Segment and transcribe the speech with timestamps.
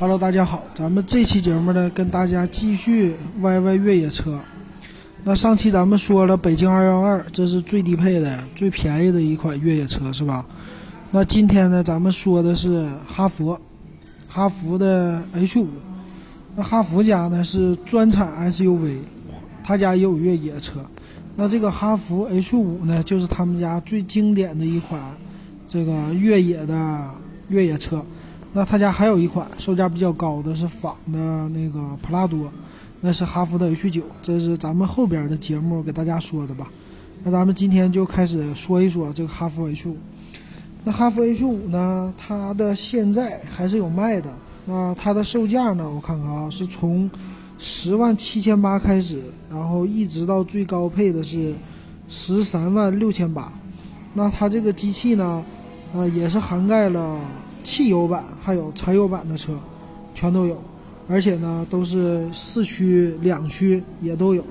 [0.00, 4.40] Hello，大家好，咱们这期节目呢，跟大家继续 YY 越野车。
[5.24, 10.46] 那上期咱们说了北京212，这是最低配的、最便宜的一款越野车，是吧？
[11.10, 13.54] 那今天呢，咱们说的是哈弗，
[14.26, 15.66] 哈弗的 H5。
[16.56, 18.96] 那哈弗家呢是专产 SUV，
[19.62, 20.80] 他家也有越野车。
[21.36, 24.98] 那这个哈弗 H5 呢，就是他们家最经典的一款
[25.68, 27.10] 这个越野的
[27.48, 28.02] 越野车。
[28.52, 32.50] 那他家还有一款售价比较高的是仿的那个普拉多，
[33.00, 36.68] 那是哈弗的 H9，这是咱们后边的节目给大家说的吧。
[37.22, 39.94] 那咱们今天就开始说一说这个哈弗 H5。
[40.82, 44.32] 那哈弗 H5 呢，它的现在还是有卖的。
[44.64, 47.08] 那它的售价呢，我看看啊，是从
[47.58, 51.54] 十万七千八开始，然后一直到最高配的是
[52.08, 53.52] 十三万六千八。
[54.12, 55.44] 那它这个机器呢，
[55.92, 57.20] 呃，也是涵盖了。
[57.64, 59.52] 汽油版还有柴油版的车，
[60.14, 60.56] 全都有，
[61.08, 64.44] 而且呢都是四驱两驱也都有。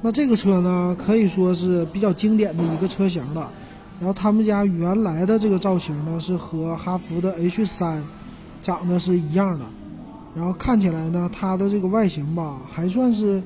[0.00, 3.52] 那这个车呢可以说是比较经典的一个车型了。
[4.00, 8.00] 然后他们家原来的这个造型呢是和哈弗的 H3
[8.60, 9.64] 长得是一样的。
[10.34, 13.40] 然后看起来呢它的这个外形吧还算是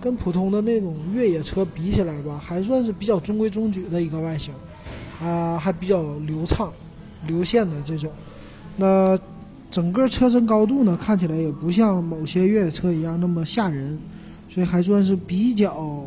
[0.00, 4.52] 跟普通的那种越野车比起来吧还算是比较中规中矩的一个外形，
[5.22, 6.72] 啊还比较流畅、
[7.26, 8.10] 流线的这种。
[8.76, 9.18] 那
[9.70, 13.98] 整个车身高度呢，看起来也不像某些越野车一样那么吓人，
[14.48, 16.04] 所以还算是比较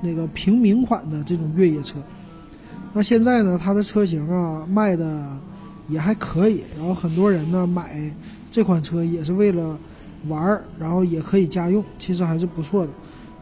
[0.00, 1.98] 那个平民款的这种越野车。
[2.92, 5.36] 那现在呢，它的车型啊卖的
[5.88, 7.98] 也还可以，然后很多人呢买
[8.50, 9.78] 这款车也是为了
[10.28, 12.92] 玩儿，然后也可以家用，其实还是不错的。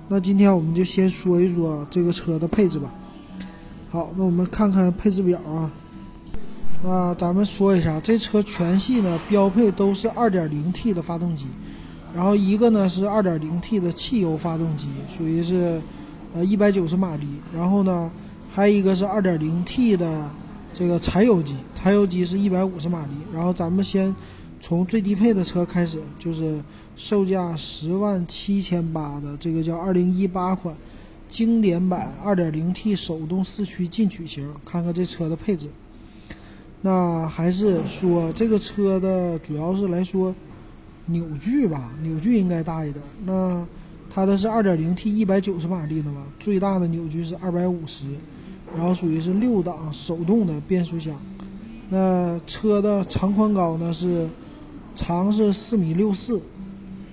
[0.09, 2.93] 那今天我们就先说一说这个车的配置吧。
[3.89, 5.71] 好，那我们看看配置表啊。
[6.83, 11.47] 那咱们说一下，这车全系呢标配都是 2.0T 的发动机，
[12.15, 15.79] 然后一个呢是 2.0T 的汽油发动机，属于是
[16.33, 18.11] 呃190马力，然后呢
[18.51, 20.31] 还有一个是 2.0T 的
[20.73, 23.13] 这个柴油机，柴油机是150马力。
[23.35, 24.15] 然后咱们先
[24.59, 26.63] 从最低配的车开始，就是
[26.97, 30.75] 售价十万七千八的这个叫2018款
[31.29, 35.69] 经典版 2.0T 手动四驱进取型，看看这车的配置。
[36.83, 40.35] 那还是说这个车的主要是来说，
[41.07, 43.05] 扭矩吧，扭矩应该大一点。
[43.25, 43.67] 那
[44.09, 48.05] 它的是 2.0T，190 马力的嘛，最大的扭矩是250，
[48.77, 51.15] 然后属于是六档手动的变速箱。
[51.91, 54.29] 那车的长宽高呢是
[54.95, 56.41] 长是4米64，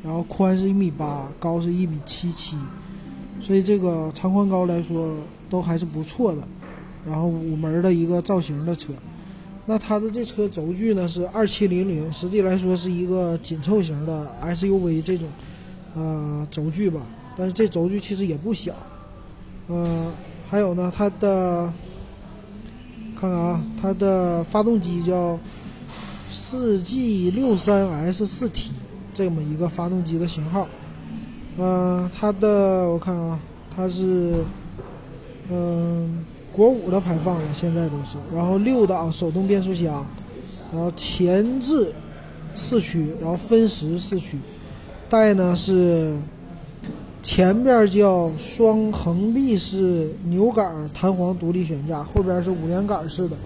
[0.01, 2.57] 然后宽是一米八，高是一米七七，
[3.41, 5.13] 所以这个长宽高来说
[5.49, 6.47] 都还是不错的。
[7.05, 8.93] 然后五门的一个造型的车。
[9.69, 15.27] 那它的这车轴距呢是二七零零，实际来说是一个紧凑型的 SUV 这种，
[15.93, 17.01] 呃轴距吧。
[17.35, 18.73] 但是这轴距其实也不小，
[19.67, 20.09] 呃，
[20.49, 21.71] 还有呢，它的
[23.13, 25.37] 看看啊，它的发动机叫
[26.29, 28.71] 四 G 六三 S 四 T
[29.13, 30.65] 这么一个发动机的型号，
[31.57, 33.37] 呃，它的我看啊，
[33.75, 34.45] 它是
[35.49, 36.25] 嗯。
[36.57, 40.03] 国五的排放了，现在都是，然后六档手动变速箱，
[40.73, 41.93] 然后前置
[42.55, 44.39] 四驱，然后分时四驱，
[45.07, 46.17] 带呢是
[47.21, 53.37] 前边叫双横臂式扭杆弹簧独立悬架，后边是五连杆式的，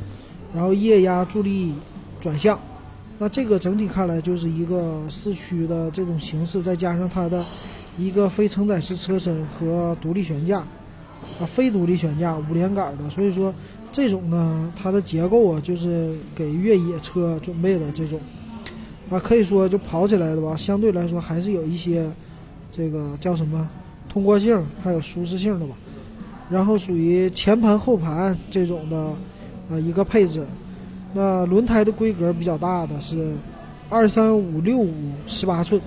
[0.56, 1.74] 然后液压助力
[2.22, 2.58] 转向，
[3.20, 7.44] 那这个整体看来就是一个四驱的这种形式，再加上它的
[7.98, 10.64] 一个非承载式车身和独立悬架。
[11.40, 13.54] 啊，非独立悬架五连杆的，所以说
[13.92, 18.20] 这种呢，它的结构啊，就是给越野车准备的这种，
[19.10, 22.10] 啊，可以说就跑起来的吧，相对来说还是有一些
[22.72, 23.70] 这个叫什么
[24.08, 25.76] 通过性，还有舒适性的吧。
[26.50, 28.98] 然后属于前盘后盘这种的
[29.70, 30.46] 啊一个配置。
[31.14, 33.34] 那轮胎的规格比较大的是
[33.90, 34.94] 二三五六五
[35.28, 35.82] 十八寸，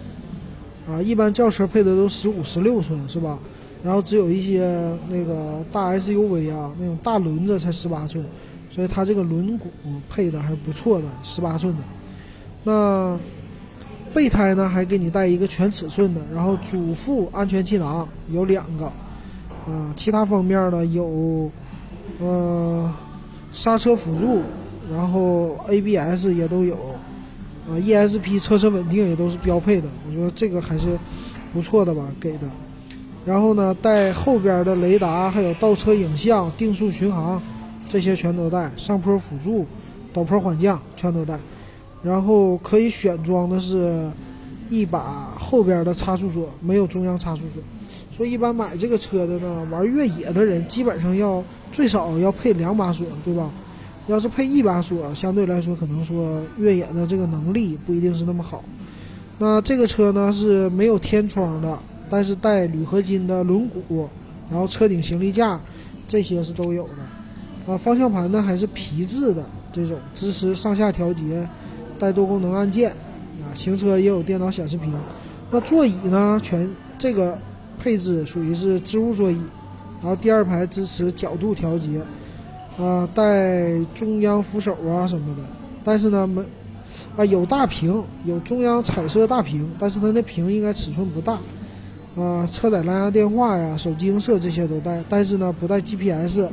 [0.87, 3.39] 啊，一般轿车配的都十五十六寸，是吧？
[3.85, 4.67] 然后只有一些
[5.11, 8.25] 那个大 SUV 啊，那种大轮子才十八寸，
[8.71, 9.67] 所以它这个轮毂
[10.09, 11.81] 配的还是不错的，十八寸的。
[12.65, 13.19] 那
[14.15, 18.87] 备胎呢，还给你带一个全尺寸的，然后主副安全气囊有两个，
[19.67, 21.51] 啊，其他方面呢有，
[22.21, 22.91] 呃，
[23.53, 24.41] 刹车辅助，
[24.91, 26.75] 然后 ABS 也都有，
[27.69, 30.99] 啊，ESP 车身稳定也都是标配的，我觉得这个还是
[31.53, 32.49] 不错的吧，给的。
[33.25, 37.41] 然后呢，带后边的雷达，还有倒车影像、定速巡航，
[37.89, 38.71] 这些全都带。
[38.77, 39.67] 上坡辅助、
[40.13, 41.39] 陡坡缓降全都带。
[42.03, 44.11] 然后可以选装的是
[44.69, 47.63] 一把后边的差速锁，没有中央差速锁。
[48.15, 51.43] 说一般买这个车的呢，玩越野的人基本上要
[51.73, 53.51] 最少要配两把锁，对吧？
[54.07, 58.63] 要是配一把锁，相对来说可能说越野的这个能力不一定是那么好。
[59.39, 61.79] 那这个车呢是没有天窗的，
[62.11, 64.07] 但是带铝合金的轮毂，
[64.51, 65.61] 然后车顶行李架
[66.07, 67.73] 这些是都有的。
[67.73, 71.49] 啊，方向盘呢还是皮质的这种，支持上下调节，
[71.99, 72.91] 带多功能按键。
[72.91, 74.93] 啊，行车也有电脑显示屏。
[75.51, 77.39] 那座椅呢，全这个
[77.79, 79.41] 配置属于是织物座椅，
[80.01, 82.03] 然后第二排支持角度调节，
[82.79, 85.43] 啊，带中央扶手啊什么的。
[85.83, 86.45] 但是呢，没。
[87.17, 91.39] 啊，有大屏，有中央彩色大屏，但是它那屏应该尺寸不大。
[92.17, 96.49] 啊，车载蓝牙电话呀、手机映射这些都带，但是呢不带 GPS。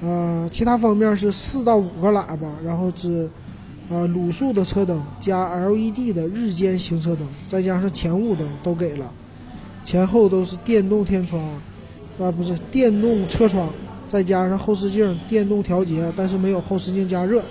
[0.00, 3.28] 呃，其他方面是四到五个喇叭，然后是
[3.88, 9.10] 呃卤素的车灯加 LED 的日间行车灯，再加上前雾灯都给了。
[9.82, 11.42] 前后都是电动天窗，
[12.20, 13.68] 啊不是电动车窗，
[14.06, 17.42] 再加上后视镜电动调节，但是没有后视镜加热。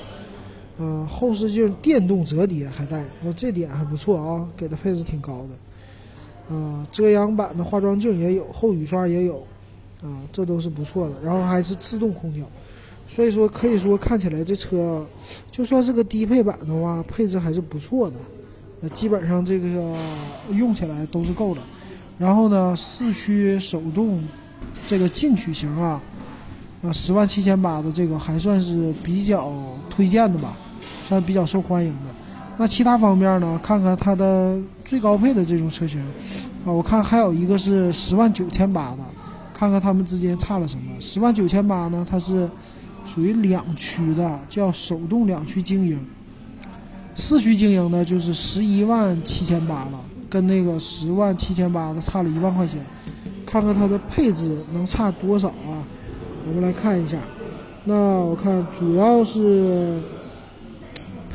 [0.80, 5.50] 啊，后视镜电动折叠还带，我这点还不错啊，给的配置挺高的。
[6.50, 9.46] 啊，遮阳板的化妆镜也有，后雨刷也有，
[10.02, 11.16] 啊，这都是不错的。
[11.24, 12.46] 然后还是自动空调，
[13.08, 15.06] 所以说可以说看起来这车
[15.52, 18.16] 就算是个低配版的话，配置还是不错的。
[18.82, 19.96] 呃，基本上这个
[20.52, 21.62] 用起来都是够的。
[22.18, 24.24] 然后呢，四驱手动
[24.86, 26.02] 这个进取型啊，
[26.82, 29.52] 啊，十万七千八的这个还算是比较
[29.90, 30.56] 推荐的吧。
[31.08, 32.10] 算比较受欢迎的，
[32.60, 33.60] 那其他方面呢？
[33.62, 36.02] 看看它的最高配的这种车型，
[36.66, 38.98] 啊，我看还有一个是十万九千八的，
[39.54, 40.84] 看看它们之间差了什么。
[41.00, 42.50] 十万九千八呢，它是
[43.06, 46.04] 属于两驱的，叫手动两驱精英。
[47.14, 52.80] 四驱精英呢，就是十一万七千八了，跟那个十万七千八的差了一万块钱。
[53.46, 55.86] 看看它的配置能差多少啊？
[56.48, 57.20] 我们来看一下，
[57.86, 60.02] 那我看主要是。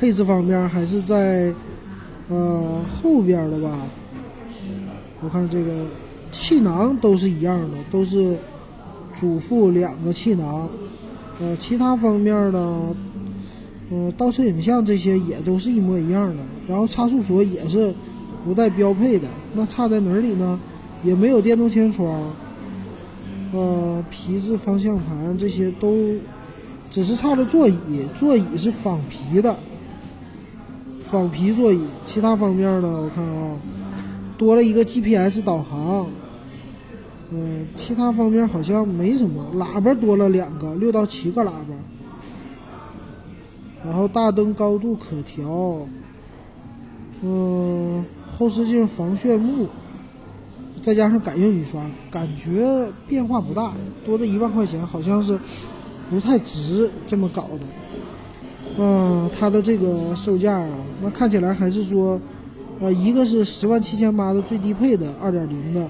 [0.03, 1.55] 配置方面还是在，
[2.29, 3.79] 呃后边的吧。
[5.21, 5.87] 我看这个
[6.33, 8.37] 气囊都是一样的，都是
[9.15, 10.69] 主副两个气囊。
[11.39, 12.97] 呃，其他方面呢，
[13.93, 16.43] 呃，倒车影像这些也都是一模一样的。
[16.67, 17.95] 然后差速锁也是
[18.45, 20.59] 不带标配的，那差在哪里呢？
[21.05, 22.29] 也没有电动天窗。
[23.53, 26.17] 呃，皮质方向盘这些都
[26.91, 29.55] 只是差了座椅，座椅是仿皮的。
[31.13, 33.03] 仿皮座椅，其他方面呢？
[33.03, 33.55] 我看啊，
[34.39, 36.07] 多了一个 GPS 导航。
[37.31, 39.45] 嗯，其他方面好像没什么。
[39.57, 41.75] 喇叭多了两个，六到七个喇叭。
[43.85, 45.87] 然后大灯高度可调。
[47.21, 48.03] 嗯，
[48.39, 49.69] 后视镜防眩目，
[50.81, 53.75] 再加上感应雨刷，感觉变化不大。
[54.07, 55.39] 多的一万块钱好像是
[56.09, 57.61] 不太值这么搞的。
[58.79, 62.19] 嗯，它的这个售价啊，那看起来还是说，
[62.81, 65.87] 呃，一个是十万七千八的最低配的二点零的，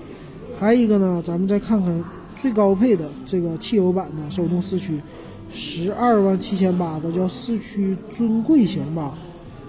[0.58, 2.04] 还有一个呢，咱们再看看
[2.36, 5.00] 最高配的这个汽油版的手动四驱，
[5.48, 9.14] 十二万七千八的叫四驱尊贵型吧，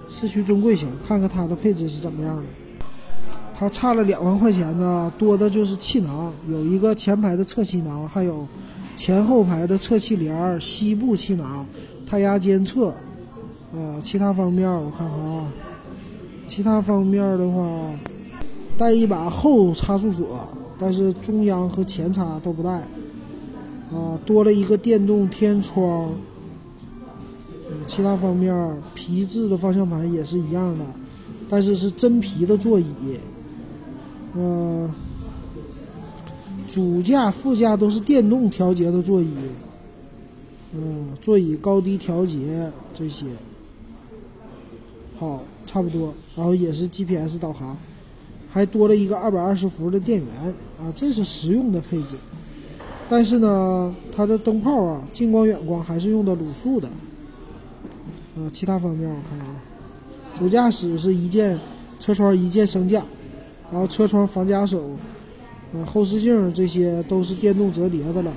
[0.10, 2.44] 四驱尊贵型，看看它的配置是怎么样的。
[3.56, 8.48] 它差了两万块钱呢，多的就是气囊，有一个前排的侧气囊，还有
[8.98, 11.64] 前后排的侧气帘、膝部气囊。
[12.06, 12.94] 胎压监测，
[13.74, 15.52] 呃，其他方面我看看啊，
[16.48, 17.90] 其他方面的话，
[18.78, 22.70] 带一把后差速锁，但是中央和前叉都不带，
[23.92, 26.12] 啊，多了一个电动天窗，
[27.88, 30.86] 其他方面皮质的方向盘也是一样的，
[31.50, 32.86] 但是是真皮的座椅，
[34.36, 34.90] 呃，
[36.68, 39.34] 主驾、副驾都是电动调节的座椅。
[40.76, 43.28] 嗯，座椅高低调节这些，
[45.18, 46.12] 好，差不多。
[46.36, 47.78] 然后也是 GPS 导航，
[48.50, 52.16] 还多了一个二百二十伏的电源啊，这是实用的配置。
[53.08, 56.88] 但是呢，它的灯泡啊，近光远光还是用的卤素的。
[58.36, 59.56] 啊，其他方面我看啊，
[60.34, 61.60] 主驾驶是一键
[62.00, 63.06] 车窗一键升降，
[63.72, 64.98] 然后车窗防夹手，
[65.86, 68.34] 后视镜这些都是电动折叠的了。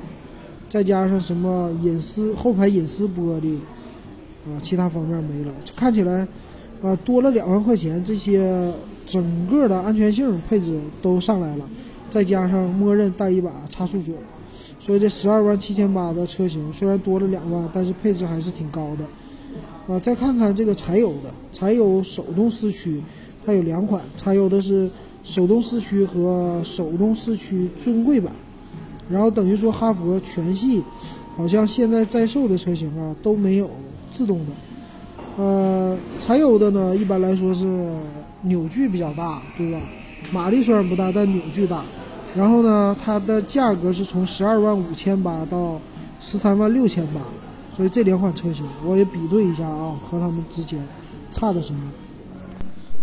[0.68, 3.56] 再加上什么隐私后排隐私玻璃，
[4.46, 6.26] 啊，其他方面没了，看起来，
[6.82, 8.72] 啊，多了两万块钱，这些
[9.06, 11.68] 整个的安全性配置都上来了，
[12.10, 14.12] 再加上默认带一把差速锁，
[14.80, 23.00] 所以这十二万七千八的车型虽然多了两万，但是配置还是挺高的，啊，再看看这个柴油的柴油手动四驱，
[23.46, 24.90] 它有两款，柴油的是
[25.22, 28.32] 手动四驱和手动四驱尊贵版。
[29.08, 30.82] 然后等于说哈佛全系
[31.36, 33.70] 好像现在在售的车型啊都没有
[34.12, 34.52] 自动的。
[35.36, 37.66] 呃，柴油的呢，一般来说是
[38.42, 39.78] 扭矩比较大，对吧？
[40.32, 41.84] 马力虽然不大，但扭矩大。
[42.34, 45.80] 然后呢，它的价格是从十二万五千八到
[46.20, 47.20] 十三万六千八，
[47.76, 50.78] 所以这两款车型我也比对一下啊，和它们之间
[51.30, 51.80] 差的什么？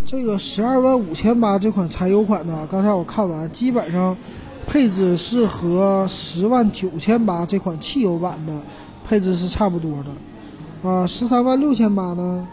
[0.04, 4.16] 这个十二万五千八这款柴油款呢，刚才我看完，基本上
[4.66, 8.52] 配置是和十万九千八这款汽油版的
[9.06, 10.88] 配置是差不多的。
[10.88, 12.46] 啊，十三万六千八呢，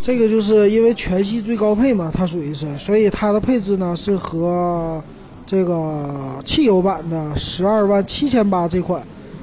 [0.00, 5.02] 这个就是因为全系最高配嘛，它属于是，所以它的配置呢是和
[5.46, 9.02] 这个汽油版的十二万七千八这款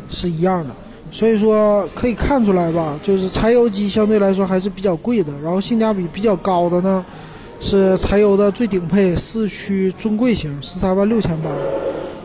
[0.09, 0.73] 是一样的。
[1.11, 7.05] 所以说可以看出来吧，就是柴油机相对来说还是比较贵的，然后性价比比较高的呢
[7.59, 11.51] 是柴油的最顶配四驱尊贵型，十三万六千八。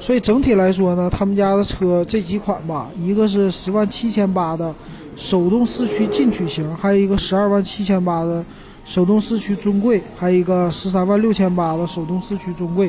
[0.00, 4.74] 所以整体来说呢，他们家的车这几款吧，一个是十万七千八的。
[5.16, 8.44] 手动四驱进取型，还有一个十二万七千八的
[8.84, 12.88] 手动四驱尊贵，还有一个十三万六千八的手动四驱尊贵，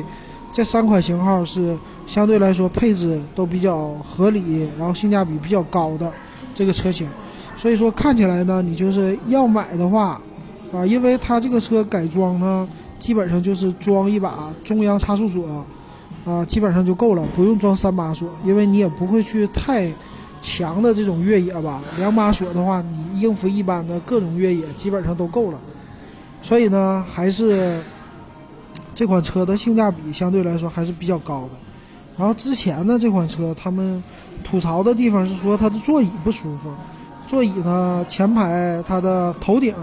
[0.52, 1.76] 这三款型号是
[2.06, 6.12] 相对来说配置都比较合理，然后性价比比较高的
[6.54, 7.08] 这个车型。
[7.56, 10.22] 所以说看起来呢，你就是要买的话，
[10.72, 12.68] 啊，因为它这个车改装呢，
[13.00, 15.66] 基本上就是装一把中央差速锁，
[16.24, 19.92] 啊，基本上就够了，不用装三把锁，因为你也不会去太。
[20.42, 25.58] 强的这种越野吧，两把锁的话，你应付一般的各种越野基本上都够了。
[26.40, 27.78] 所以呢，还是
[28.94, 31.50] 这款车的性价比相对来说还是比较高的。
[32.16, 34.02] 然后之前呢，这款车他们
[34.42, 36.70] 吐槽的地方是说它的座椅不舒服，
[37.28, 39.74] 座椅呢前排它的头顶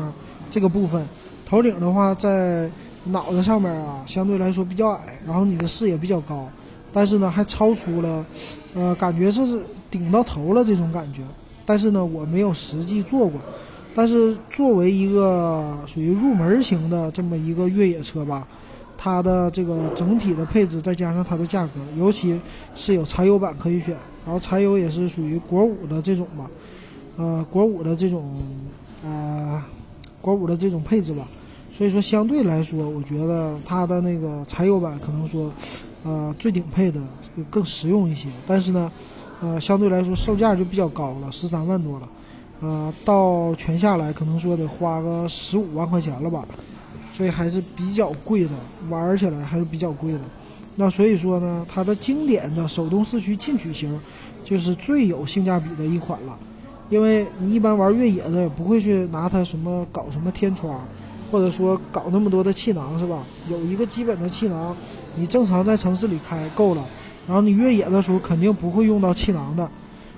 [0.50, 1.08] 这个部分，
[1.46, 2.67] 头顶的话在
[3.07, 6.49] 脑袋上面啊相对来说比较矮，然后你的视野比较高，
[6.91, 8.25] 但是呢还超出了，
[8.73, 9.41] 呃，感觉是。
[9.89, 11.21] 顶到头了这种感觉，
[11.65, 13.39] 但是呢，我没有实际坐过。
[13.95, 18.45] 但是作为一个属于入门型的这么一个越野车吧，
[18.97, 22.37] 它的这个整体的配置再加上它的价格，尤其
[22.75, 23.95] 是有柴油版可以选，
[24.25, 26.51] 然后柴油也是属于国五的这种吧，
[27.15, 28.29] 呃，国五的这种，
[29.05, 29.63] 呃，
[30.19, 31.25] 国五的这种配置吧。
[31.77, 35.51] 所以说相对来说，我觉得它的那个柴油版可能说，
[36.03, 37.00] 呃，最顶配的
[37.51, 38.27] 更实用一些。
[38.48, 38.91] 但是呢。
[39.39, 42.10] 呃，相对来说售价就比较高了，十三万多了，
[42.60, 46.43] 呃，到全下来可能说得花个十五万块钱了吧，
[47.13, 48.50] 所以还是比较贵的，
[48.89, 50.19] 玩起来还是比较贵的。
[50.75, 53.96] 那所以说呢，它的经典的手动四驱进取型
[54.43, 56.36] 就是最有性价比的一款了，
[56.89, 60.84] 因为你一般玩越野的也不会去拿它什么搞什么天窗，
[61.31, 63.19] 或者说搞那么多的气囊是吧？
[63.50, 64.75] 有一个基本的气囊，
[65.15, 66.86] 你正常在城市里开够了。
[67.27, 69.69] 然后你越野的时候肯定不会用到气囊的，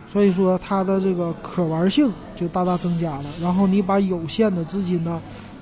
[0.08, 3.24] 所以说它的这个可玩性就大大增加了。
[3.42, 5.20] 然后你把有限的资金呢，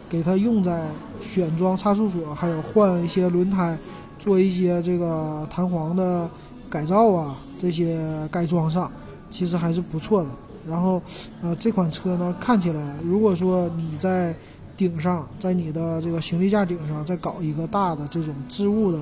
[0.10, 0.86] 给它用在
[1.22, 3.78] 选装差速锁，还有换一些轮胎，
[4.20, 6.30] 做一些这个弹簧的
[6.70, 7.98] 改造啊，这些
[8.30, 8.92] 改装上，
[9.32, 10.30] 其实还是不错的。
[10.70, 11.02] 然后，
[11.42, 14.36] 呃，这款车呢，看起来如果说你在
[14.78, 19.00] 顶上，在你的这个行李架顶上再搞一个大的这种置物的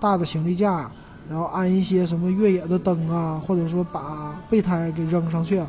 [0.00, 0.90] 大的行李架。
[1.28, 5.60] 然后安一些什么越野的灯啊，或者说把备胎给扔上去，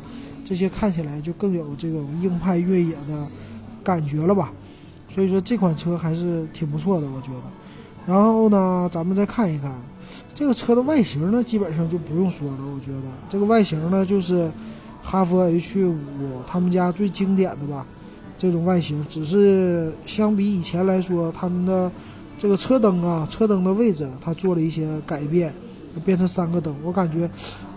[0.44, 3.26] 这些看起来就更有这种硬派越野的
[3.82, 4.52] 感觉了吧。
[5.08, 7.42] 所以说这款车还是挺不错的，我觉得。
[8.06, 9.74] 然后呢，咱们再看一看
[10.32, 12.58] 这个车的外形呢，基本上就不用说了。
[12.72, 14.48] 我觉得这个外形呢，就是
[15.02, 15.96] 哈弗 H 五
[16.46, 17.84] 他们家最经典的吧，
[18.38, 19.04] 这种外形。
[19.10, 21.92] 只是相比以前来说，他们的。
[22.40, 25.52] 这个车灯啊，车灯的位置它做了一些改变，
[26.04, 27.28] 变成三个灯，我感觉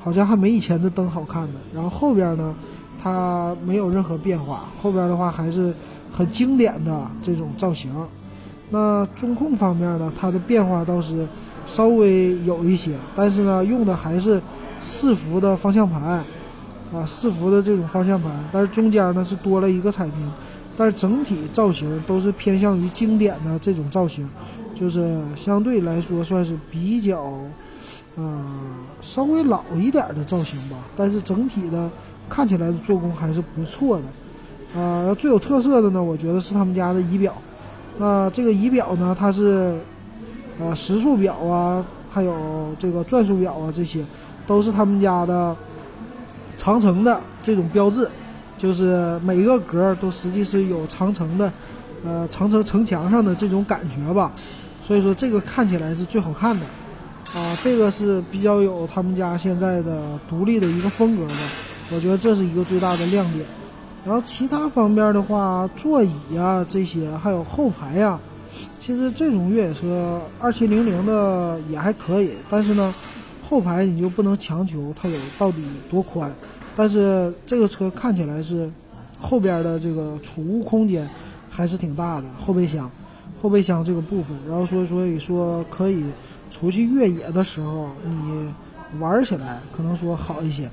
[0.04, 1.60] 好像还没以前的灯好看呢。
[1.74, 2.54] 然后后边呢，
[3.02, 5.74] 它没有任何变化，后边的话还是
[6.12, 7.90] 很经典的这种造型。
[8.70, 11.28] 那中控方面呢，它的变化倒是
[11.66, 14.40] 稍微有一些，但是呢，用的还是
[14.80, 16.24] 四幅的方向盘
[16.94, 20.32] 啊，四幅的这种方向盘，但是中间呢是多了一个彩屏。
[20.78, 24.28] 但是整体造型都是偏向于经典的这种造型，
[24.74, 27.34] 就是相对来说算是比较，
[28.16, 28.44] 呃，
[29.02, 30.78] 稍微老一点的造型吧。
[30.96, 31.92] 但是整体的
[32.30, 34.04] 看起来的做工还是不错的。
[34.74, 37.34] 呃，最有特色的呢，我觉得是他们家的仪表。
[38.00, 39.78] 那这个仪表呢，它是
[40.58, 44.04] 呃时速表啊，还有这个转速表啊，这些
[44.48, 45.56] 都是他们家的
[46.62, 48.08] 长城的这种标志。
[48.58, 51.52] 就是每一个格都实际是有长城的
[52.06, 54.32] 呃长城城墙上的这种感觉吧。
[54.84, 56.64] 所以说这个看起来是最好看的，
[57.34, 61.34] 啊，这个是比较有他们家现在的独立的一个风格的，
[61.92, 63.44] 我觉得这是一个最大的亮点。
[64.06, 68.20] 然后其他方面的话，座椅呀这些，还有后排呀，
[68.80, 72.94] 其实这种越野车二七零零的也还可以，但是呢，
[73.52, 76.34] 后排你就不能强求它有到底多宽。
[76.74, 78.72] 但是这个车看起来是
[79.20, 81.08] 后边的这个储物空间
[81.50, 82.90] 还是挺大的，后备箱。
[83.42, 86.06] 后备箱这个部分，然后说所以说可以
[86.52, 88.54] 出去越野的时候，你
[89.00, 90.70] 玩起来可能说好一些，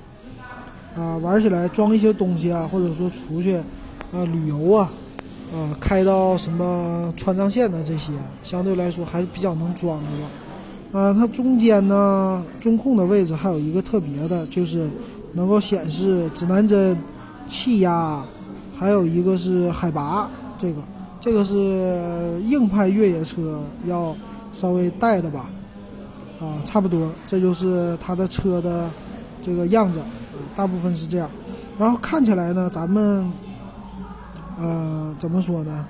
[0.95, 3.57] 啊，玩起来装一些东西啊，或者说出去
[4.13, 4.91] 啊旅游啊，
[5.55, 10.29] 啊开到什么川藏线的这些，相对来说还是比较能装的吧。
[10.93, 14.89] 啊，它中间呢中控的位置还有一个特别的，就是
[15.33, 16.97] 能够显示指南针、
[17.47, 18.23] 气压，
[18.77, 20.81] 还有一个是海拔这个。
[21.21, 24.17] 这个是硬派越野车要
[24.55, 25.51] 稍微带的吧，
[26.41, 28.89] 啊，差不多，这就是它的车的
[29.43, 29.99] 这个样子，
[30.55, 31.29] 大部分是这样。
[31.77, 33.31] 然后看起来呢，咱们，
[34.61, 35.87] 呃，怎么说呢？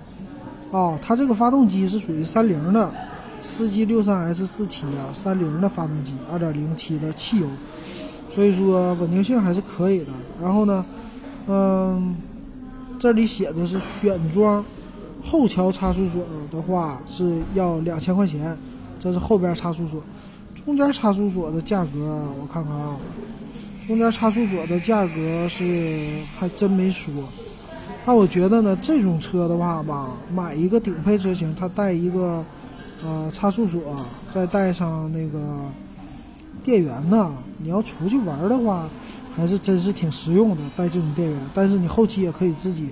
[0.72, 2.90] 啊，它这个发动机是属于三菱的，
[3.42, 7.46] 四 G 六三 S 四 T 啊，三菱的发动机，二点零 T 的汽油，
[8.30, 10.12] 所以说稳定性还是可以的。
[10.40, 10.84] 然后呢，
[11.46, 12.16] 嗯，
[12.98, 14.64] 这里写的是选装。
[15.20, 18.56] 后桥差速锁的话是要两千块钱，
[19.00, 20.00] 这是后边差速锁。
[20.54, 22.96] 中间差速锁的价格我看看啊，
[23.86, 27.12] 中间差速锁的价格是还真没说。
[28.06, 32.44] 那我觉得呢，这种车的话吧，买一个顶配车型，它带一个
[33.04, 33.80] 呃差速锁，
[34.30, 35.60] 再带上那个
[36.62, 38.88] 电源呢，你要出去玩的话，
[39.34, 41.38] 还是真是挺实用的，带这种电源。
[41.54, 42.88] 但是你后期也可以自己。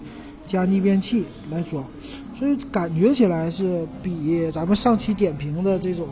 [0.47, 1.85] 加逆变器来装，
[2.33, 6.07] 所以感觉起来是比咱们上期点评的这种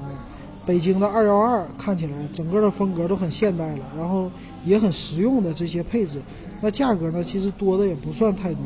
[0.67, 4.29] 北京的二幺二看起来整个的风格都很现代了，然后
[4.65, 6.21] 也很实用的这些配置。
[6.61, 8.61] 那价格呢，其实多的也不算太多。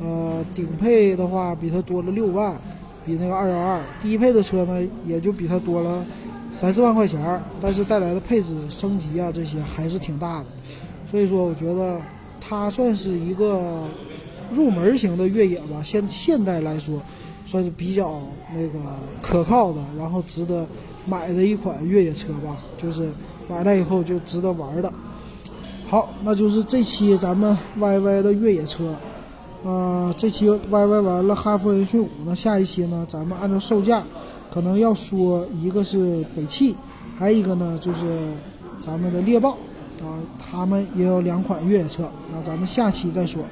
[0.00, 2.54] 呃，顶配的话比它多了六万，
[3.04, 6.04] 比那个二幺二低配的车呢也就比它多了
[6.50, 10.46] 三四万块钱，但是带来的配置升级啊这些还是挺大的。
[11.10, 12.00] 所以说，我觉得
[12.40, 13.84] 它算是一个。
[14.52, 17.00] 入门型的越野吧，现现代来说，
[17.46, 18.20] 算是比较
[18.54, 18.78] 那个
[19.22, 20.66] 可靠的，然后值得
[21.06, 23.10] 买的一款越野车吧，就是
[23.48, 24.92] 买了以后就值得玩的。
[25.88, 28.94] 好，那就是这期咱们 YY 的越野车，
[29.64, 34.02] 啊，这期 YY 完了哈弗 H 五呢，下一期呢，咱们按照售价，
[34.50, 36.74] 可能要说一个是北汽，
[37.16, 38.04] 还有一个呢就是
[38.84, 39.50] 咱们的猎豹，
[40.02, 43.44] 啊，他们也有两款越野车，那咱们下期再说。